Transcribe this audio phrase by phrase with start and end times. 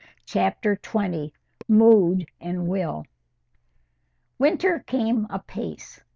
[0.25, 1.31] CHAPTER XX.
[1.67, 3.05] MOOD AND WILL.
[4.39, 6.01] Winter came apace.